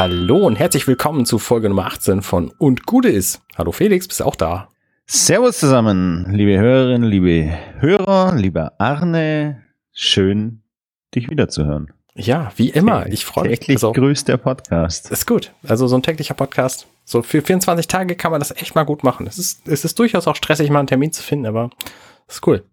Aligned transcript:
Hallo 0.00 0.46
und 0.46 0.56
herzlich 0.56 0.86
willkommen 0.86 1.26
zu 1.26 1.38
Folge 1.38 1.68
Nummer 1.68 1.84
18 1.84 2.22
von 2.22 2.50
Und 2.56 2.86
Gute 2.86 3.10
ist. 3.10 3.42
Hallo 3.58 3.70
Felix, 3.70 4.08
bist 4.08 4.20
du 4.20 4.24
auch 4.24 4.34
da? 4.34 4.70
Servus 5.04 5.58
zusammen, 5.58 6.24
liebe 6.32 6.58
Hörerinnen, 6.58 7.06
liebe 7.06 7.52
Hörer, 7.80 8.34
lieber 8.34 8.80
Arne. 8.80 9.62
Schön, 9.92 10.62
dich 11.14 11.28
wiederzuhören. 11.28 11.92
Ja, 12.14 12.50
wie 12.56 12.70
immer. 12.70 13.08
Ich 13.08 13.26
freue 13.26 13.50
mich. 13.50 13.58
Täglich 13.58 13.76
also, 13.76 13.92
grüßt 13.92 14.32
Podcast. 14.42 15.10
Ist 15.10 15.26
gut. 15.26 15.52
Also 15.68 15.86
so 15.86 15.96
ein 15.96 16.02
täglicher 16.02 16.32
Podcast. 16.32 16.86
So 17.04 17.20
für 17.20 17.42
24 17.42 17.86
Tage 17.86 18.16
kann 18.16 18.30
man 18.30 18.40
das 18.40 18.52
echt 18.52 18.74
mal 18.74 18.84
gut 18.84 19.04
machen. 19.04 19.26
Es 19.26 19.36
ist, 19.36 19.68
es 19.68 19.84
ist 19.84 19.98
durchaus 19.98 20.26
auch 20.26 20.36
stressig, 20.36 20.70
mal 20.70 20.78
einen 20.78 20.88
Termin 20.88 21.12
zu 21.12 21.22
finden, 21.22 21.44
aber 21.44 21.68
es 22.26 22.36
ist 22.36 22.46
cool. 22.46 22.64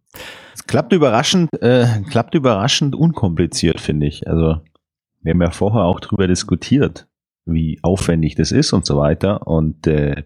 Es 0.55 0.65
klappt 0.65 0.93
überraschend, 0.93 1.49
äh, 1.61 1.87
klappt 2.09 2.35
überraschend 2.35 2.95
unkompliziert, 2.95 3.81
finde 3.81 4.07
ich. 4.07 4.29
Also 4.29 4.61
wir 5.21 5.33
haben 5.33 5.41
ja 5.41 5.51
vorher 5.51 5.81
auch 5.81 5.99
drüber 5.99 6.25
diskutiert, 6.25 7.06
wie 7.47 7.79
aufwendig 7.81 8.35
das 8.35 8.51
ist 8.51 8.73
und 8.73 8.85
so 8.85 8.97
weiter. 8.97 9.47
Und 9.47 9.87
äh, 9.87 10.23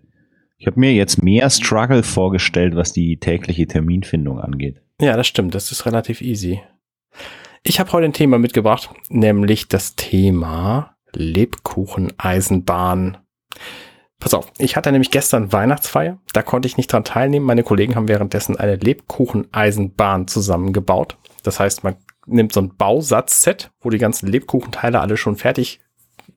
ich 0.58 0.68
habe 0.68 0.80
mir 0.80 0.94
jetzt 0.94 1.24
mehr 1.24 1.50
Struggle 1.50 2.04
vorgestellt, 2.04 2.76
was 2.76 2.94
die 2.94 3.18
tägliche 3.18 3.68
Terminfindung 3.68 4.40
angeht. 4.40 4.82
Ja, 5.00 5.18
das 5.18 5.28
stimmt. 5.28 5.56
Das 5.56 5.72
ist 5.72 5.86
relativ 5.86 6.22
easy. 6.22 6.62
Ich 7.64 7.80
habe 7.80 7.92
heute 7.92 8.06
ein 8.06 8.14
Thema 8.14 8.40
mitgebracht, 8.40 8.90
nämlich 9.10 9.68
das 9.68 9.96
Thema 9.96 10.96
Lebkucheneisenbahn. 11.14 13.18
Pass 14.20 14.34
auf, 14.36 14.52
ich 14.60 14.76
hatte 14.76 14.92
nämlich 14.92 15.12
gestern 15.12 15.52
Weihnachtsfeier, 15.52 16.20
da 16.34 16.44
konnte 16.44 16.68
ich 16.68 16.78
nicht 16.78 16.94
dran 16.94 17.04
teilnehmen. 17.04 17.46
Meine 17.46 17.64
Kollegen 17.64 17.96
haben 17.96 18.08
währenddessen 18.08 18.56
eine 18.56 18.76
Lebkucheneisenbahn 18.76 20.28
zusammengebaut. 20.28 21.18
Das 21.44 21.60
heißt, 21.60 21.84
man 21.84 21.96
nimmt 22.28 22.54
so 22.54 22.62
ein 22.62 22.76
Bausatzset, 22.78 23.72
wo 23.82 23.90
die 23.90 23.98
ganzen 23.98 24.28
Lebkuchenteile 24.28 25.00
alle 25.00 25.18
schon 25.18 25.38
fertig, 25.38 25.80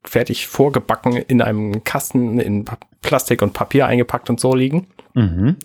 fertig 0.04 0.46
vorgebacken 0.46 1.16
in 1.16 1.42
einem 1.42 1.84
Kasten 1.84 2.38
in 2.38 2.64
Plastik 3.02 3.42
und 3.42 3.52
Papier 3.52 3.86
eingepackt 3.86 4.30
und 4.30 4.40
so 4.40 4.54
liegen. 4.54 4.86
Mhm. 5.14 5.56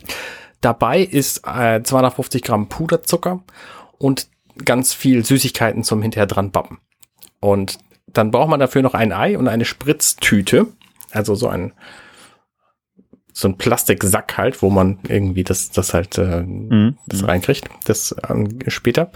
Dabei 0.61 1.01
ist 1.01 1.41
äh, 1.47 1.81
250 1.83 2.41
Gramm 2.43 2.67
Puderzucker 2.67 3.43
und 3.97 4.27
ganz 4.65 4.93
viel 4.93 5.25
Süßigkeiten 5.25 5.83
zum 5.83 6.01
hinterher 6.01 6.27
dran 6.27 6.51
bappen. 6.51 6.79
Und 7.39 7.77
dann 8.07 8.31
braucht 8.31 8.49
man 8.49 8.59
dafür 8.59 8.81
noch 8.81 8.93
ein 8.93 9.13
Ei 9.13 9.37
und 9.37 9.47
eine 9.47 9.65
Spritztüte, 9.65 10.67
also 11.11 11.35
so 11.35 11.47
ein 11.47 11.73
so 13.31 13.47
ein 13.47 13.57
Plastiksack 13.57 14.37
halt, 14.37 14.61
wo 14.61 14.69
man 14.69 14.99
irgendwie 15.07 15.43
das 15.43 15.71
das 15.71 15.93
halt 15.93 16.17
äh, 16.17 16.41
mhm. 16.41 16.97
das 17.07 17.25
reinkriegt, 17.25 17.69
das 17.85 18.11
äh, 18.11 18.69
später. 18.69 19.11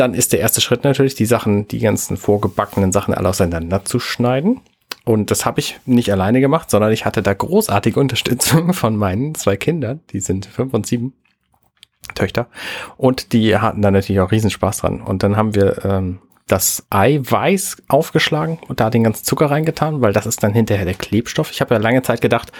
Dann 0.00 0.14
ist 0.14 0.32
der 0.32 0.40
erste 0.40 0.62
Schritt 0.62 0.82
natürlich, 0.82 1.14
die 1.14 1.26
Sachen, 1.26 1.68
die 1.68 1.78
ganzen 1.78 2.16
vorgebackenen 2.16 2.90
Sachen 2.90 3.12
alle 3.12 3.28
auseinander 3.28 3.84
zu 3.84 4.00
schneiden. 4.00 4.62
Und 5.04 5.30
das 5.30 5.44
habe 5.44 5.60
ich 5.60 5.78
nicht 5.84 6.10
alleine 6.10 6.40
gemacht, 6.40 6.70
sondern 6.70 6.90
ich 6.90 7.04
hatte 7.04 7.22
da 7.22 7.34
großartige 7.34 8.00
Unterstützung 8.00 8.72
von 8.72 8.96
meinen 8.96 9.34
zwei 9.34 9.58
Kindern, 9.58 10.00
die 10.08 10.20
sind 10.20 10.46
fünf 10.46 10.72
und 10.72 10.86
sieben 10.86 11.12
Töchter. 12.14 12.48
Und 12.96 13.34
die 13.34 13.58
hatten 13.58 13.82
da 13.82 13.90
natürlich 13.90 14.20
auch 14.20 14.30
Riesenspaß 14.30 14.78
dran. 14.78 15.02
Und 15.02 15.22
dann 15.22 15.36
haben 15.36 15.54
wir 15.54 15.84
ähm, 15.84 16.20
das 16.46 16.86
Eiweiß 16.88 17.82
aufgeschlagen 17.88 18.58
und 18.68 18.80
da 18.80 18.88
den 18.88 19.04
ganzen 19.04 19.26
Zucker 19.26 19.50
reingetan, 19.50 20.00
weil 20.00 20.14
das 20.14 20.24
ist 20.24 20.42
dann 20.42 20.54
hinterher 20.54 20.86
der 20.86 20.94
Klebstoff. 20.94 21.50
Ich 21.50 21.60
habe 21.60 21.74
ja 21.74 21.78
lange 21.78 22.00
Zeit 22.00 22.22
gedacht, 22.22 22.52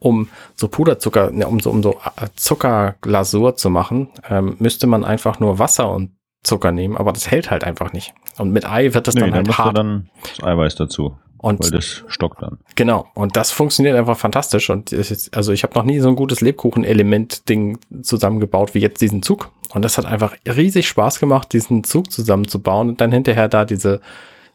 um 0.00 0.30
so 0.56 0.66
Puderzucker, 0.66 1.30
ne, 1.30 1.46
um 1.46 1.60
so, 1.60 1.70
um 1.70 1.80
so 1.80 2.00
äh, 2.16 2.26
Zuckerglasur 2.34 3.54
zu 3.54 3.70
machen, 3.70 4.08
ähm, 4.28 4.56
müsste 4.58 4.88
man 4.88 5.04
einfach 5.04 5.38
nur 5.38 5.60
Wasser 5.60 5.92
und 5.92 6.17
Zucker 6.42 6.72
nehmen, 6.72 6.96
aber 6.96 7.12
das 7.12 7.30
hält 7.30 7.50
halt 7.50 7.64
einfach 7.64 7.92
nicht. 7.92 8.14
Und 8.38 8.52
mit 8.52 8.68
Ei 8.68 8.94
wird 8.94 9.06
das 9.06 9.14
nee, 9.14 9.22
dann 9.22 9.34
halt 9.34 9.48
dann 9.48 9.58
hart. 9.58 9.78
dann 9.78 10.08
das 10.36 10.44
Eiweiß 10.44 10.74
dazu. 10.76 11.16
Und 11.38 11.62
weil 11.62 11.70
das 11.70 12.04
stockt 12.08 12.42
dann. 12.42 12.58
Genau. 12.74 13.06
Und 13.14 13.36
das 13.36 13.52
funktioniert 13.52 13.96
einfach 13.96 14.18
fantastisch. 14.18 14.70
Und 14.70 14.92
ist, 14.92 15.36
also 15.36 15.52
ich 15.52 15.62
habe 15.62 15.74
noch 15.74 15.84
nie 15.84 16.00
so 16.00 16.08
ein 16.08 16.16
gutes 16.16 16.40
Lebkuchen-Element-Ding 16.40 17.78
zusammengebaut 18.02 18.74
wie 18.74 18.80
jetzt 18.80 19.00
diesen 19.00 19.22
Zug. 19.22 19.50
Und 19.72 19.84
das 19.84 19.98
hat 19.98 20.06
einfach 20.06 20.34
riesig 20.46 20.88
Spaß 20.88 21.20
gemacht, 21.20 21.52
diesen 21.52 21.84
Zug 21.84 22.10
zusammenzubauen 22.10 22.88
und 22.88 23.00
dann 23.00 23.12
hinterher 23.12 23.48
da 23.48 23.64
diese 23.64 24.00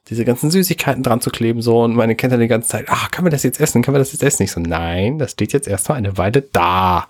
diese 0.09 0.25
ganzen 0.25 0.51
Süßigkeiten 0.51 1.01
dran 1.01 1.21
zu 1.21 1.29
kleben, 1.29 1.61
so, 1.61 1.81
und 1.81 1.95
meine 1.95 2.15
Kinder 2.15 2.37
die 2.37 2.47
ganze 2.47 2.67
Zeit, 2.67 2.85
ach, 2.89 3.09
können 3.09 3.25
wir 3.25 3.31
das 3.31 3.43
jetzt 3.43 3.61
essen? 3.61 3.81
Können 3.81 3.95
wir 3.95 3.99
das 3.99 4.11
jetzt 4.11 4.21
essen? 4.21 4.43
Ich 4.43 4.51
so, 4.51 4.59
nein, 4.59 5.17
das 5.17 5.31
steht 5.31 5.53
jetzt 5.53 5.67
erstmal 5.67 5.97
eine 5.97 6.17
Weile 6.17 6.41
da. 6.41 7.07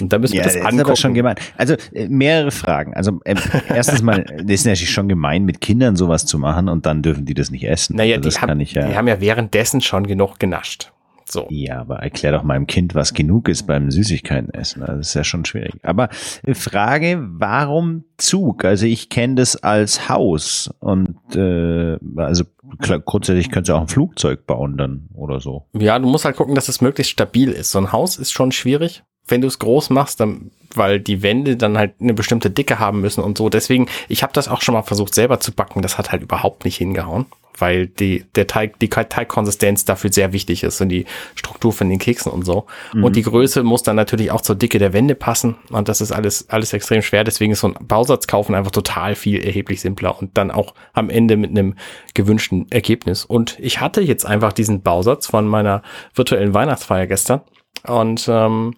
Und 0.00 0.12
da 0.12 0.18
müssen 0.18 0.34
ja, 0.34 0.40
wir 0.40 0.44
das, 0.44 0.54
das 0.54 0.62
angucken. 0.62 0.78
Ist 0.80 0.86
aber 0.86 0.96
schon 0.96 1.14
gemein. 1.14 1.36
Also, 1.56 1.76
äh, 1.92 2.08
mehrere 2.08 2.50
Fragen. 2.50 2.94
Also, 2.94 3.20
äh, 3.24 3.36
erstens 3.68 4.02
mal, 4.02 4.24
das 4.38 4.54
ist 4.54 4.66
natürlich 4.66 4.90
schon 4.90 5.08
gemein, 5.08 5.44
mit 5.44 5.60
Kindern 5.60 5.94
sowas 5.94 6.26
zu 6.26 6.38
machen 6.38 6.68
und 6.68 6.84
dann 6.84 7.02
dürfen 7.02 7.26
die 7.26 7.34
das 7.34 7.50
nicht 7.52 7.64
essen. 7.64 7.96
Naja, 7.96 8.16
also, 8.16 8.28
die, 8.28 8.36
haben, 8.36 8.60
ja, 8.60 8.88
die 8.88 8.96
haben 8.96 9.06
ja 9.06 9.20
währenddessen 9.20 9.80
schon 9.80 10.06
genug 10.06 10.40
genascht. 10.40 10.90
So. 11.32 11.46
Ja, 11.48 11.80
aber 11.80 12.00
erklär 12.00 12.32
doch 12.32 12.42
meinem 12.42 12.66
Kind, 12.66 12.94
was 12.94 13.14
genug 13.14 13.48
ist 13.48 13.66
beim 13.66 13.90
Süßigkeiten 13.90 14.52
essen. 14.52 14.84
Das 14.86 15.08
ist 15.08 15.14
ja 15.14 15.24
schon 15.24 15.46
schwierig. 15.46 15.72
Aber 15.82 16.10
äh, 16.44 16.52
Frage, 16.52 17.22
warum 17.22 18.04
Zug? 18.18 18.66
Also 18.66 18.84
ich 18.84 19.08
kenne 19.08 19.36
das 19.36 19.56
als 19.56 20.10
Haus 20.10 20.70
und 20.80 21.16
äh, 21.34 21.96
also 22.16 22.44
klar, 22.80 23.00
grundsätzlich 23.00 23.50
könntest 23.50 23.70
du 23.70 23.74
auch 23.74 23.80
ein 23.80 23.88
Flugzeug 23.88 24.46
bauen 24.46 24.76
dann 24.76 25.08
oder 25.14 25.40
so. 25.40 25.66
Ja, 25.72 25.98
du 25.98 26.06
musst 26.06 26.26
halt 26.26 26.36
gucken, 26.36 26.54
dass 26.54 26.68
es 26.68 26.82
möglichst 26.82 27.12
stabil 27.12 27.50
ist. 27.50 27.70
So 27.70 27.78
ein 27.78 27.92
Haus 27.92 28.18
ist 28.18 28.32
schon 28.32 28.52
schwierig. 28.52 29.02
Wenn 29.26 29.40
du 29.40 29.46
es 29.46 29.58
groß 29.58 29.88
machst, 29.88 30.20
dann, 30.20 30.50
weil 30.74 31.00
die 31.00 31.22
Wände 31.22 31.56
dann 31.56 31.78
halt 31.78 31.94
eine 32.00 32.12
bestimmte 32.12 32.50
Dicke 32.50 32.78
haben 32.78 33.00
müssen 33.00 33.22
und 33.22 33.38
so. 33.38 33.48
Deswegen, 33.48 33.86
ich 34.08 34.22
habe 34.22 34.34
das 34.34 34.48
auch 34.48 34.60
schon 34.60 34.74
mal 34.74 34.82
versucht 34.82 35.14
selber 35.14 35.40
zu 35.40 35.52
backen. 35.52 35.80
Das 35.80 35.96
hat 35.96 36.12
halt 36.12 36.22
überhaupt 36.22 36.64
nicht 36.66 36.76
hingehauen 36.76 37.26
weil 37.58 37.86
die, 37.86 38.24
der 38.34 38.46
Teig, 38.46 38.78
die 38.78 38.88
Teigkonsistenz 38.88 39.84
dafür 39.84 40.12
sehr 40.12 40.32
wichtig 40.32 40.62
ist 40.62 40.80
und 40.80 40.88
die 40.88 41.06
Struktur 41.34 41.72
von 41.72 41.88
den 41.88 41.98
Keksen 41.98 42.32
und 42.32 42.44
so. 42.44 42.66
Mhm. 42.94 43.04
Und 43.04 43.16
die 43.16 43.22
Größe 43.22 43.62
muss 43.62 43.82
dann 43.82 43.96
natürlich 43.96 44.30
auch 44.30 44.40
zur 44.40 44.56
Dicke 44.56 44.78
der 44.78 44.92
Wände 44.92 45.14
passen. 45.14 45.56
Und 45.70 45.88
das 45.88 46.00
ist 46.00 46.12
alles, 46.12 46.48
alles 46.48 46.72
extrem 46.72 47.02
schwer. 47.02 47.24
Deswegen 47.24 47.52
ist 47.52 47.60
so 47.60 47.68
ein 47.68 47.76
Bausatz 47.86 48.26
kaufen 48.26 48.54
einfach 48.54 48.70
total 48.70 49.14
viel 49.14 49.44
erheblich 49.44 49.80
simpler 49.80 50.18
und 50.18 50.36
dann 50.36 50.50
auch 50.50 50.74
am 50.92 51.10
Ende 51.10 51.36
mit 51.36 51.50
einem 51.50 51.74
gewünschten 52.14 52.70
Ergebnis. 52.70 53.24
Und 53.24 53.58
ich 53.60 53.80
hatte 53.80 54.00
jetzt 54.00 54.24
einfach 54.24 54.52
diesen 54.52 54.82
Bausatz 54.82 55.26
von 55.26 55.46
meiner 55.46 55.82
virtuellen 56.14 56.54
Weihnachtsfeier 56.54 57.06
gestern 57.06 57.42
und 57.86 58.26
ähm, 58.28 58.74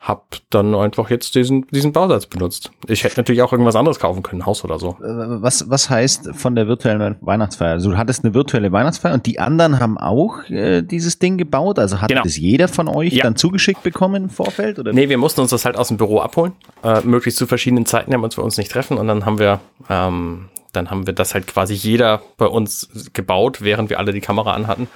hab 0.00 0.38
dann 0.48 0.74
einfach 0.74 1.10
jetzt 1.10 1.34
diesen, 1.34 1.66
diesen 1.68 1.92
Bausatz 1.92 2.24
benutzt. 2.24 2.70
Ich 2.88 3.04
hätte 3.04 3.20
natürlich 3.20 3.42
auch 3.42 3.52
irgendwas 3.52 3.76
anderes 3.76 4.00
kaufen 4.00 4.22
können, 4.22 4.46
Haus 4.46 4.64
oder 4.64 4.78
so. 4.78 4.96
Äh, 5.02 5.42
was, 5.42 5.68
was 5.68 5.90
heißt 5.90 6.30
von 6.34 6.54
der 6.54 6.66
virtuellen 6.66 7.16
Weihnachtsfeier? 7.20 7.72
Also 7.72 7.90
du 7.90 7.98
hattest 7.98 8.24
eine 8.24 8.32
virtuelle 8.32 8.72
Weihnachtsfeier 8.72 9.12
und 9.12 9.26
die 9.26 9.38
anderen 9.38 9.78
haben 9.78 9.98
auch 9.98 10.48
äh, 10.48 10.80
dieses 10.80 11.18
Ding 11.18 11.36
gebaut? 11.36 11.78
Also 11.78 12.00
hat 12.00 12.08
genau. 12.08 12.22
das 12.22 12.38
jeder 12.38 12.68
von 12.68 12.88
euch 12.88 13.12
ja. 13.12 13.24
dann 13.24 13.36
zugeschickt 13.36 13.82
bekommen 13.82 14.24
im 14.24 14.30
Vorfeld? 14.30 14.78
Oder? 14.78 14.94
Nee, 14.94 15.10
wir 15.10 15.18
mussten 15.18 15.42
uns 15.42 15.50
das 15.50 15.66
halt 15.66 15.76
aus 15.76 15.88
dem 15.88 15.98
Büro 15.98 16.20
abholen. 16.20 16.52
Äh, 16.82 17.02
möglichst 17.02 17.38
zu 17.38 17.46
verschiedenen 17.46 17.84
Zeiten 17.84 18.14
haben 18.14 18.22
wir 18.22 18.24
uns 18.24 18.36
für 18.36 18.42
uns 18.42 18.56
nicht 18.56 18.72
treffen 18.72 18.96
und 18.96 19.06
dann 19.06 19.26
haben 19.26 19.38
wir 19.38 19.60
ähm, 19.90 20.48
dann 20.72 20.90
haben 20.90 21.06
wir 21.06 21.12
das 21.12 21.34
halt 21.34 21.46
quasi 21.46 21.74
jeder 21.74 22.22
bei 22.36 22.46
uns 22.46 22.88
gebaut, 23.12 23.60
während 23.62 23.90
wir 23.90 23.98
alle 23.98 24.12
die 24.12 24.20
Kamera 24.20 24.54
anhatten. 24.54 24.88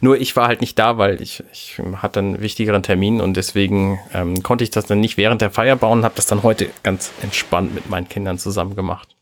Nur 0.00 0.20
ich 0.20 0.36
war 0.36 0.48
halt 0.48 0.60
nicht 0.60 0.78
da, 0.78 0.98
weil 0.98 1.20
ich, 1.20 1.42
ich 1.52 1.80
hatte 1.96 2.20
einen 2.20 2.40
wichtigeren 2.40 2.82
Termin 2.82 3.20
und 3.20 3.36
deswegen 3.36 3.98
ähm, 4.12 4.42
konnte 4.42 4.64
ich 4.64 4.70
das 4.70 4.86
dann 4.86 5.00
nicht 5.00 5.16
während 5.16 5.40
der 5.40 5.50
Feier 5.50 5.76
bauen 5.76 5.98
und 5.98 6.04
habe 6.04 6.16
das 6.16 6.26
dann 6.26 6.42
heute 6.42 6.68
ganz 6.82 7.12
entspannt 7.22 7.74
mit 7.74 7.88
meinen 7.88 8.08
Kindern 8.08 8.38
zusammen 8.38 8.76
gemacht. 8.76 9.16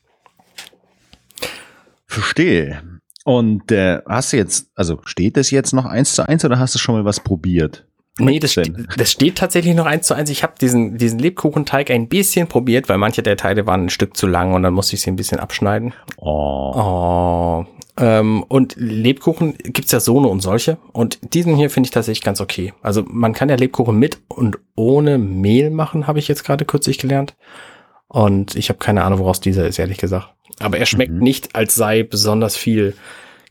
Verstehe. 2.07 2.83
Und 3.25 3.71
äh, 3.71 4.01
hast 4.09 4.33
du 4.33 4.37
jetzt, 4.37 4.71
also 4.75 5.01
steht 5.05 5.37
das 5.37 5.51
jetzt 5.51 5.73
noch 5.73 5.85
eins 5.85 6.15
zu 6.15 6.27
eins 6.27 6.45
oder 6.45 6.59
hast 6.59 6.75
du 6.75 6.79
schon 6.79 6.95
mal 6.97 7.05
was 7.05 7.21
probiert? 7.21 7.87
Nee, 8.25 8.39
das, 8.39 8.53
ste 8.53 8.73
das 8.97 9.11
steht 9.11 9.37
tatsächlich 9.37 9.75
noch 9.75 9.87
eins 9.87 10.07
zu 10.07 10.15
eins. 10.15 10.31
Ich 10.31 10.43
habe 10.43 10.55
diesen, 10.61 10.99
diesen 10.99 11.19
Lebkuchenteig 11.19 11.91
ein 11.91 12.09
bisschen 12.09 12.47
probiert, 12.47 12.89
weil 12.89 12.99
manche 12.99 13.23
der 13.23 13.37
Teile 13.37 13.67
waren 13.67 13.87
ein 13.87 13.91
Stück 13.91 14.17
zu 14.17 14.27
lang 14.27 14.55
und 14.55 14.63
dann 14.63 14.75
musste 14.75 14.95
ich 14.95 15.03
sie 15.03 15.11
ein 15.11 15.17
bisschen 15.17 15.41
abschneiden. 15.41 15.93
Oh. 16.17 16.73
oh. 16.75 17.67
Ähm, 17.97 18.45
und 18.45 18.77
Lebkuchen 18.77 19.55
gibt's 19.59 19.93
ja 19.93 20.01
so 20.01 20.19
eine 20.19 20.29
und 20.29 20.41
solche. 20.41 20.79
Und 20.93 21.19
diesen 21.35 21.57
hier 21.57 21.71
finde 21.71 21.89
ich 21.89 21.91
tatsächlich 21.91 22.25
ganz 22.25 22.41
okay. 22.41 22.73
Also 22.83 23.05
man 23.07 23.33
kann 23.33 23.49
ja 23.49 23.57
Lebkuchen 23.57 23.99
mit 23.99 24.19
und 24.29 24.59
ohne 24.75 25.19
Mehl 25.19 25.71
machen, 25.71 26.07
habe 26.07 26.19
ich 26.19 26.29
jetzt 26.29 26.45
gerade 26.45 26.65
kürzlich 26.65 26.99
gelernt. 26.99 27.37
Und 28.09 28.57
ich 28.57 28.71
habe 28.71 28.79
keine 28.79 29.05
Ahnung, 29.05 29.21
woraus 29.21 29.41
dieser 29.41 29.67
ist, 29.67 29.79
ehrlich 29.79 29.99
gesagt. 29.99 30.35
Aber 30.59 30.79
er 30.79 30.87
schmeckt 30.87 31.13
mhm. 31.13 31.21
nicht, 31.21 31.55
als 31.55 31.75
sei 31.75 32.03
besonders 32.03 32.57
viel 32.57 32.95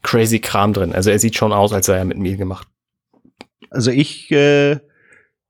crazy 0.01 0.39
Kram 0.39 0.73
drin. 0.73 0.93
Also 0.93 1.11
er 1.11 1.19
sieht 1.19 1.35
schon 1.35 1.53
aus, 1.53 1.71
als 1.71 1.85
sei 1.85 1.97
er 1.97 2.05
mit 2.05 2.17
Mehl 2.17 2.37
gemacht. 2.37 2.67
Also 3.69 3.91
ich, 3.91 4.31
äh, 4.31 4.79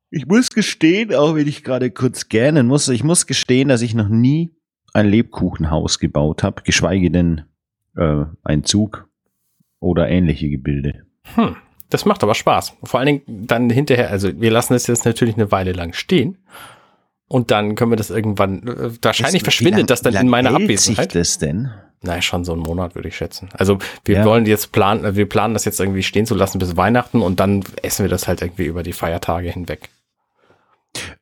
ich 0.10 0.26
muss 0.26 0.50
gestehen, 0.50 1.14
auch 1.14 1.36
wenn 1.36 1.48
ich 1.48 1.64
gerade 1.64 1.92
kurz 1.92 2.30
gähnen 2.30 2.68
muss, 2.68 2.88
ich 2.90 3.04
muss 3.04 3.28
gestehen, 3.28 3.70
dass 3.70 3.82
ich 3.82 3.94
noch 3.94 4.10
nie 4.10 4.52
ein 4.94 5.08
Lebkuchenhaus 5.08 6.00
gebaut 6.00 6.44
habe, 6.44 6.64
geschweige 6.64 7.12
denn 7.12 7.44
äh, 7.96 8.26
ein 8.44 8.64
Zug 8.64 9.08
oder 9.80 10.10
ähnliche 10.10 10.50
Gebilde. 10.50 11.06
Hm, 11.36 11.56
das 11.90 12.06
macht 12.06 12.24
aber 12.24 12.36
Spaß. 12.36 12.74
Vor 12.84 13.00
allen 13.00 13.08
Dingen 13.08 13.48
dann 13.48 13.70
hinterher, 13.70 14.10
also 14.10 14.30
wir 14.40 14.52
lassen 14.52 14.74
es 14.74 14.88
jetzt 14.88 15.06
natürlich 15.06 15.36
eine 15.36 15.52
Weile 15.52 15.74
lang 15.74 15.94
stehen. 15.94 16.38
Und 17.28 17.52
dann 17.52 17.76
können 17.76 17.92
wir 17.92 17.96
das 17.96 18.10
irgendwann, 18.10 18.68
äh, 18.68 18.92
wahrscheinlich 19.04 19.44
das, 19.44 19.54
verschwindet 19.54 19.82
lang, 19.82 19.88
das 19.88 20.02
dann 20.02 20.16
in 20.16 20.30
meiner 20.30 20.50
Abwesenheit. 20.50 21.12
Sich 21.12 21.22
das 21.22 21.38
denn? 21.38 21.70
Naja, 22.02 22.22
schon 22.22 22.46
so 22.46 22.54
einen 22.54 22.62
Monat, 22.62 22.96
würde 22.96 23.10
ich 23.10 23.16
schätzen. 23.18 23.50
Also 23.54 23.78
wir 24.06 24.18
Ja. 24.18 24.26
wollen 24.26 24.46
jetzt 24.46 24.72
planen, 24.72 25.16
wir 25.16 25.28
planen 25.28 25.54
das 25.54 25.66
jetzt 25.66 25.80
irgendwie 25.82 26.04
stehen 26.04 26.26
zu 26.26 26.34
lassen 26.36 26.58
bis 26.60 26.78
Weihnachten 26.78 27.22
und 27.22 27.40
dann 27.42 27.64
essen 27.84 28.04
wir 28.06 28.10
das 28.10 28.28
halt 28.28 28.42
irgendwie 28.42 28.66
über 28.66 28.84
die 28.84 28.94
Feiertage 28.94 29.50
hinweg. 29.52 29.90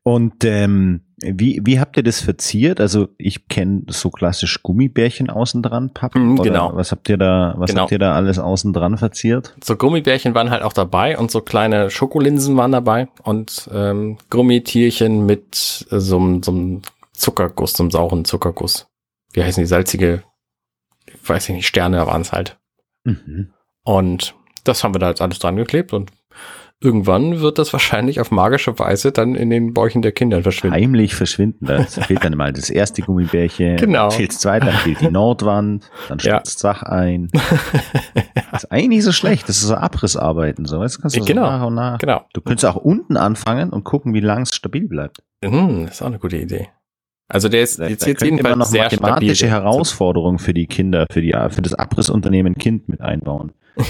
Und 0.04 0.46
ähm, 0.46 1.02
wie, 1.22 1.60
wie 1.66 1.80
habt 1.80 1.98
ihr 1.98 2.04
das 2.04 2.22
verziert? 2.22 2.80
Also 2.80 3.10
ich 3.18 3.48
kenne 3.50 3.82
so 3.90 4.10
klassisch 4.10 4.62
Gummibärchen 4.64 5.30
außen 5.30 5.62
dran, 5.62 5.90
Pappen. 5.94 6.40
Oder 6.40 6.44
genau. 6.52 6.72
Was 6.76 6.92
habt 6.92 7.10
ihr 7.10 7.18
da, 7.18 7.56
was 7.58 7.72
Genau. 7.72 7.82
habt 7.82 7.92
ihr 7.92 8.00
da 8.00 8.14
alles 8.14 8.40
außen 8.40 8.72
dran 8.72 8.98
verziert? 8.98 9.56
So 9.62 9.76
Gummibärchen 9.76 10.34
waren 10.36 10.52
halt 10.52 10.62
auch 10.62 10.74
dabei 10.74 11.18
und 11.18 11.32
so 11.32 11.42
kleine 11.42 11.90
Schokolinsen 11.90 12.56
waren 12.56 12.72
dabei 12.72 13.10
und 13.24 13.70
ähm, 13.74 14.18
Gummitierchen 14.30 15.26
mit 15.26 15.86
äh, 15.92 16.00
so, 16.00 16.18
einem- 16.18 16.44
so 16.44 16.52
einem 16.52 16.82
Zuckerguss, 17.14 17.74
so 17.74 17.84
einem 17.84 17.92
sauren 17.92 18.24
Zuckerguss. 18.26 18.88
Wie 19.34 19.44
heißen 19.44 19.62
die 19.62 19.68
salzige, 19.68 20.24
ich 21.28 21.30
weiß 21.30 21.50
nicht, 21.50 21.68
Sterne 21.68 22.08
waren 22.08 22.22
es 22.22 22.32
halt. 22.32 22.58
Mhm. 23.04 23.52
Und 23.84 24.34
das 24.64 24.84
haben 24.84 24.94
wir 24.96 25.00
da 25.00 25.10
jetzt 25.10 25.22
alles 25.22 25.40
dran 25.40 25.58
geklebt 25.58 25.92
und 25.94 26.12
irgendwann 26.80 27.42
wird 27.42 27.58
das 27.58 27.74
wahrscheinlich 27.74 28.22
auf 28.22 28.32
magische 28.32 28.78
Weise 28.80 29.12
dann 29.12 29.36
in 29.36 29.50
den 29.50 29.74
Bäuchen 29.74 30.02
der 30.02 30.12
Kinder 30.14 30.42
verschwinden. 30.44 30.76
Heimlich 30.76 31.16
verschwinden. 31.16 31.66
Da 31.66 31.84
fehlt 31.84 32.24
dann 32.24 32.36
mal 32.38 32.54
das 32.54 32.70
erste 32.70 33.02
Gummibärchen, 33.02 33.76
Genau. 33.78 34.10
dann 34.10 34.12
fehlt 34.18 34.30
das 34.32 34.40
zweite, 34.40 34.68
dann 34.68 34.76
fehlt 34.76 35.02
die 35.02 35.10
Nordwand, 35.12 35.90
dann 36.08 36.20
Ja. 36.20 36.36
stürzt 36.40 36.56
das 36.56 36.62
Dach 36.62 36.84
ein. 36.84 37.30
Das 38.52 38.64
ist 38.64 38.72
eigentlich 38.72 38.88
nicht 38.90 39.04
so 39.04 39.12
schlecht. 39.12 39.50
Das 39.50 39.58
ist 39.58 39.64
so 39.68 39.76
Abrissarbeiten. 39.76 40.66
So, 40.66 40.78
du, 40.78 40.82
kannst 40.82 41.16
du 41.16 41.20
so 41.20 41.26
Genau. 41.26 41.42
nach 41.42 41.66
und 41.68 41.76
nach. 41.76 41.98
Genau. 42.00 42.22
Du 42.34 42.40
könntest 42.42 42.66
auch 42.66 42.78
unten 42.78 43.18
anfangen 43.18 43.72
und 43.72 43.84
gucken, 43.84 44.14
wie 44.14 44.20
lang 44.22 44.44
es 44.44 44.56
stabil 44.56 44.88
bleibt. 44.88 45.22
Hm, 45.44 45.86
das 45.86 45.96
ist 45.96 46.02
auch 46.02 46.08
eine 46.08 46.18
gute 46.18 46.38
Idee. 46.38 46.70
Also 47.28 47.50
der 47.50 47.64
ist 47.64 47.80
jetzt, 47.80 48.04
da 48.04 48.08
jetzt 48.08 48.22
jedenfalls 48.22 48.56
noch 48.56 48.66
sehr 48.66 48.86
stabil. 48.86 49.02
mathematische 49.02 49.48
Herausforderungen 49.48 50.40
für 50.40 50.54
die 50.54 50.68
Kinder, 50.68 51.06
für, 51.12 51.22
die, 51.22 51.34
für 51.50 51.62
das 51.62 51.74
Abrissunternehmen 51.74 52.56
Kind 52.56 52.90
mit 52.90 53.02
einbauen. 53.02 53.52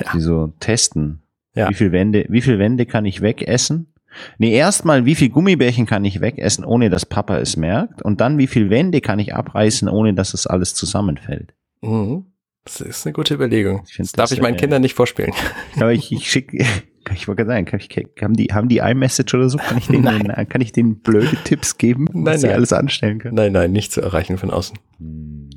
Ja. 0.00 0.12
Die 0.14 0.20
so 0.20 0.52
testen. 0.60 1.22
Ja. 1.56 1.68
Wie 1.70 1.74
viel 1.74 1.90
Wände, 1.90 2.24
wie 2.28 2.40
viel 2.40 2.60
Wände 2.60 2.86
kann 2.86 3.04
ich 3.04 3.20
wegessen? 3.20 3.92
Nee, 4.38 4.54
erstmal, 4.54 5.06
wie 5.06 5.16
viel 5.16 5.28
Gummibärchen 5.28 5.86
kann 5.86 6.04
ich 6.04 6.20
wegessen, 6.20 6.64
ohne 6.64 6.88
dass 6.88 7.04
Papa 7.04 7.38
es 7.38 7.56
merkt? 7.56 8.00
Und 8.02 8.20
dann, 8.20 8.38
wie 8.38 8.46
viel 8.46 8.70
Wände 8.70 9.00
kann 9.00 9.18
ich 9.18 9.34
abreißen, 9.34 9.88
ohne 9.88 10.14
dass 10.14 10.34
es 10.34 10.46
alles 10.46 10.74
zusammenfällt? 10.74 11.52
Mhm. 11.80 12.26
Das 12.64 12.80
ist 12.80 13.06
eine 13.06 13.14
gute 13.14 13.34
Überlegung. 13.34 13.84
Das 13.96 14.12
darf 14.12 14.30
ich 14.30 14.42
meinen 14.42 14.56
Kindern 14.56 14.82
nicht 14.82 14.94
vorspielen. 14.94 15.32
Aber 15.76 15.92
ich, 15.92 16.12
ich 16.12 16.30
schicke, 16.30 16.64
ich 17.14 17.28
wollte 17.28 17.44
gerade 17.44 17.54
sagen, 17.56 17.66
kann 17.66 17.80
ich, 17.80 18.22
haben 18.22 18.34
die, 18.34 18.46
haben 18.52 18.68
die 18.68 18.78
iMessage 18.78 19.34
oder 19.34 19.48
so? 19.48 19.58
Kann 19.58 19.78
ich 19.78 19.86
denen, 19.86 20.04
kann 20.48 20.60
ich 20.60 20.72
denen 20.72 21.00
blöde 21.00 21.36
Tipps 21.44 21.78
geben, 21.78 22.06
was 22.12 22.14
Nein, 22.22 22.38
sie 22.38 22.46
nein. 22.46 22.56
alles 22.56 22.72
anstellen 22.72 23.18
können? 23.18 23.34
Nein, 23.34 23.52
nein, 23.52 23.72
nicht 23.72 23.92
zu 23.92 24.00
erreichen 24.00 24.38
von 24.38 24.50
außen. 24.50 24.78
Hm. 24.98 25.50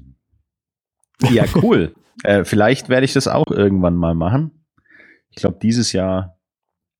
Ja, 1.31 1.45
cool. 1.61 1.93
äh, 2.23 2.43
vielleicht 2.43 2.89
werde 2.89 3.05
ich 3.05 3.13
das 3.13 3.27
auch 3.27 3.47
irgendwann 3.49 3.95
mal 3.95 4.15
machen. 4.15 4.51
Ich 5.29 5.37
glaube, 5.37 5.57
dieses 5.61 5.93
Jahr 5.93 6.37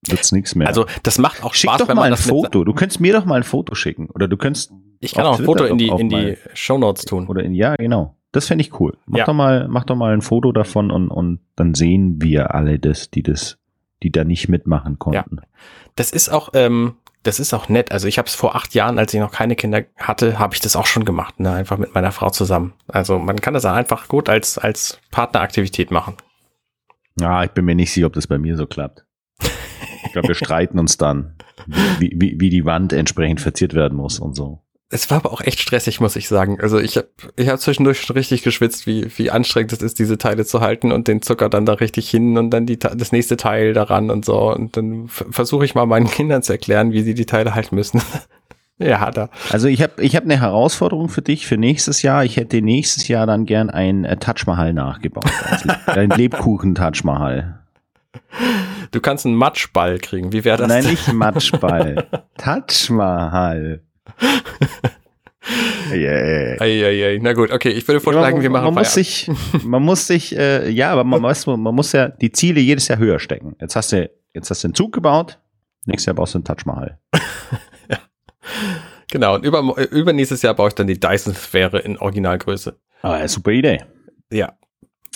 wird's 0.07 0.31
nichts 0.31 0.55
mehr. 0.55 0.67
Also 0.67 0.85
das 1.03 1.17
macht 1.17 1.43
auch 1.43 1.53
schick 1.53 1.69
Spaß, 1.69 1.87
doch 1.87 1.93
mal 1.93 2.11
ein 2.11 2.17
Foto. 2.17 2.63
Du 2.63 2.73
könntest 2.73 2.99
mir 2.99 3.13
doch 3.13 3.25
mal 3.25 3.35
ein 3.35 3.43
Foto 3.43 3.75
schicken. 3.75 4.09
Oder 4.09 4.27
du 4.27 4.37
könntest, 4.37 4.71
Ich 4.99 5.13
kann 5.13 5.25
auch 5.25 5.39
ein 5.39 5.45
Foto 5.45 5.65
in 5.65 5.77
die, 5.77 5.87
in 5.89 6.09
die 6.09 6.15
mal. 6.15 6.37
Shownotes 6.53 7.05
tun. 7.05 7.27
oder 7.27 7.43
in, 7.43 7.53
ja, 7.53 7.75
genau. 7.75 8.17
Das 8.31 8.47
fände 8.47 8.63
ich 8.63 8.79
cool. 8.79 8.97
Mach 9.05 9.19
Ja. 9.19 9.25
doch 9.25 9.33
mal, 9.33 9.67
mach 9.67 9.83
doch 9.83 9.95
mal 9.95 10.13
ein 10.13 10.21
Foto 10.21 10.51
davon 10.53 10.89
und, 10.89 11.09
und 11.09 11.39
dann 11.57 11.73
sehen 11.73 12.21
wir 12.21 12.55
alle 12.55 12.79
das, 12.79 13.11
die 13.11 13.23
das, 13.23 13.57
die 14.03 14.11
da 14.11 14.23
nicht 14.23 14.49
mitmachen 14.49 14.99
konnten. 14.99 15.41
Das 15.95 16.11
ist 16.11 16.29
auch, 16.29 16.49
ähm, 16.53 16.95
das 17.23 17.39
ist 17.39 17.53
auch 17.53 17.69
nett. 17.69 17.91
Also 17.91 18.07
ich 18.07 18.17
habe 18.17 18.27
es 18.27 18.35
vor 18.35 18.55
acht 18.55 18.73
Jahren, 18.73 18.97
als 18.97 19.13
ich 19.13 19.19
noch 19.19 19.31
keine 19.31 19.55
Kinder 19.55 19.83
hatte, 19.97 20.39
habe 20.39 20.55
ich 20.55 20.59
das 20.59 20.75
auch 20.75 20.85
schon 20.85 21.05
gemacht, 21.05 21.39
ne? 21.39 21.51
einfach 21.51 21.77
mit 21.77 21.93
meiner 21.93 22.11
Frau 22.11 22.29
zusammen. 22.29 22.73
Also 22.87 23.19
man 23.19 23.39
kann 23.41 23.53
das 23.53 23.65
einfach 23.65 24.07
gut 24.07 24.29
als 24.29 24.57
als 24.57 24.99
Partneraktivität 25.11 25.91
machen. 25.91 26.15
Ja, 27.19 27.43
ich 27.43 27.51
bin 27.51 27.65
mir 27.65 27.75
nicht 27.75 27.91
sicher, 27.91 28.07
ob 28.07 28.13
das 28.13 28.27
bei 28.27 28.37
mir 28.37 28.57
so 28.57 28.65
klappt. 28.65 29.05
Ich 30.05 30.11
glaube, 30.13 30.29
wir 30.29 30.35
streiten 30.35 30.79
uns 30.79 30.97
dann, 30.97 31.35
wie, 31.99 32.13
wie, 32.15 32.39
wie 32.39 32.49
die 32.49 32.65
Wand 32.65 32.93
entsprechend 32.93 33.41
verziert 33.41 33.73
werden 33.73 33.97
muss 33.97 34.19
und 34.19 34.35
so. 34.35 34.60
Es 34.93 35.09
war 35.09 35.17
aber 35.17 35.31
auch 35.31 35.39
echt 35.39 35.61
stressig, 35.61 36.01
muss 36.01 36.17
ich 36.17 36.27
sagen. 36.27 36.59
Also 36.59 36.77
ich 36.77 36.97
habe 36.97 37.07
ich 37.37 37.47
hab 37.47 37.59
zwischendurch 37.61 38.01
schon 38.01 38.15
richtig 38.15 38.43
geschwitzt, 38.43 38.85
wie, 38.85 39.07
wie 39.17 39.31
anstrengend 39.31 39.71
es 39.71 39.81
ist, 39.81 39.99
diese 39.99 40.17
Teile 40.17 40.45
zu 40.45 40.59
halten 40.59 40.91
und 40.91 41.07
den 41.07 41.21
Zucker 41.21 41.47
dann 41.49 41.65
da 41.65 41.73
richtig 41.73 42.09
hin 42.09 42.37
und 42.37 42.51
dann 42.51 42.65
die, 42.65 42.77
das 42.77 43.13
nächste 43.13 43.37
Teil 43.37 43.71
daran 43.73 44.09
und 44.09 44.25
so. 44.25 44.53
Und 44.53 44.75
dann 44.75 45.07
versuche 45.07 45.63
ich 45.63 45.75
mal 45.75 45.85
meinen 45.85 46.07
Kindern 46.11 46.43
zu 46.43 46.51
erklären, 46.51 46.91
wie 46.91 47.03
sie 47.03 47.13
die 47.13 47.25
Teile 47.25 47.55
halten 47.55 47.73
müssen. 47.73 48.01
ja, 48.79 49.09
er. 49.09 49.29
Also 49.49 49.69
ich 49.69 49.81
habe 49.81 50.03
ich 50.03 50.17
hab 50.17 50.25
eine 50.25 50.39
Herausforderung 50.39 51.07
für 51.07 51.21
dich 51.21 51.47
für 51.47 51.57
nächstes 51.57 52.01
Jahr. 52.01 52.25
Ich 52.25 52.35
hätte 52.35 52.61
nächstes 52.61 53.07
Jahr 53.07 53.25
dann 53.25 53.45
gern 53.45 53.69
ein 53.69 54.03
äh, 54.03 54.17
Taj 54.17 54.43
Mahal 54.45 54.73
nachgebaut. 54.73 55.25
Also 55.49 55.69
ein 55.85 56.09
Lebkuchen 56.09 56.75
Taj 56.75 56.99
Mahal. 57.03 57.59
Du 58.91 58.99
kannst 58.99 59.25
einen 59.25 59.35
Matschball 59.35 59.99
kriegen. 59.99 60.33
Wie 60.33 60.43
wäre 60.43 60.57
das? 60.57 60.67
Nein, 60.67 60.85
nicht 60.85 61.13
Matschball. 61.13 62.07
Taj 62.37 62.89
Mahal. 62.89 63.83
Yeah. 65.91 66.61
Eieiei. 66.61 67.19
Na 67.21 67.33
gut, 67.33 67.51
okay, 67.51 67.69
ich 67.69 67.85
würde 67.87 67.99
vorschlagen, 67.99 68.37
man, 68.37 68.43
wir 68.43 68.49
machen 68.49 68.65
man 68.65 68.73
muss 68.75 68.93
sich, 68.93 69.29
man 69.63 69.83
muss 69.83 70.07
sich, 70.07 70.37
äh, 70.37 70.69
ja, 70.69 70.91
aber 70.91 71.03
man, 71.03 71.21
weiß, 71.21 71.47
man 71.47 71.75
muss 71.75 71.91
ja 71.91 72.07
die 72.07 72.31
Ziele 72.31 72.61
jedes 72.61 72.87
Jahr 72.87 72.99
höher 72.99 73.19
stecken. 73.19 73.55
Jetzt 73.59 73.75
hast 73.75 73.91
du, 73.91 74.09
jetzt 74.33 74.49
hast 74.49 74.63
du 74.63 74.67
einen 74.67 74.75
Zug 74.75 74.93
gebaut, 74.93 75.39
nächstes 75.85 76.05
Jahr 76.05 76.15
baust 76.15 76.35
du 76.35 76.37
einen 76.37 76.45
Taj 76.45 76.57
Mahal. 76.65 76.99
Genau, 79.11 79.35
und 79.35 79.43
über, 79.45 79.61
übernächstes 79.91 80.41
Jahr 80.41 80.53
baue 80.53 80.69
ich 80.69 80.73
dann 80.73 80.87
die 80.87 80.97
Dyson-Sphäre 80.97 81.79
in 81.79 81.97
Originalgröße. 81.97 82.79
Aber 83.01 83.19
ja, 83.19 83.27
super 83.27 83.51
Idee. 83.51 83.83
Ja. 84.31 84.53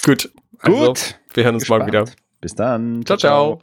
Gut. 0.03 0.29
Also, 0.59 0.87
Gut. 0.87 1.19
wir 1.33 1.43
hören 1.45 1.55
uns 1.55 1.67
morgen 1.69 1.87
wieder. 1.87 2.03
Bis 2.41 2.53
dann. 2.55 3.05
Ciao, 3.05 3.17
ciao. 3.17 3.61